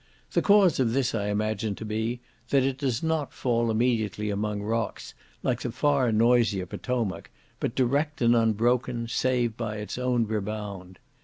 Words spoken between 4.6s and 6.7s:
rocks, like the far noisier